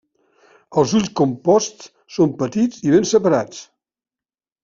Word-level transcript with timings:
Els 0.83 0.93
ulls 0.99 1.11
composts 1.19 1.91
són 2.17 2.33
petits 2.41 2.81
i 2.89 2.95
ben 2.97 3.07
separats. 3.13 3.61